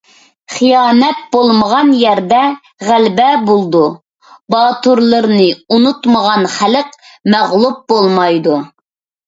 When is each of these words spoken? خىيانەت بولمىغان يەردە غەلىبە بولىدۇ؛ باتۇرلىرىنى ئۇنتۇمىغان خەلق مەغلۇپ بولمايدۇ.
خىيانەت 0.51 1.19
بولمىغان 1.35 1.91
يەردە 1.97 2.39
غەلىبە 2.87 3.27
بولىدۇ؛ 3.51 3.83
باتۇرلىرىنى 4.55 5.47
ئۇنتۇمىغان 5.53 6.51
خەلق 6.57 7.01
مەغلۇپ 7.37 7.89
بولمايدۇ. 7.95 8.61